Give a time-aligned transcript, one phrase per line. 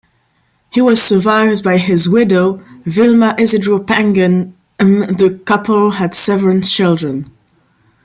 [0.71, 7.29] He was survived by his widow, Vilma Isidro-Pangan;m the couple had seven children.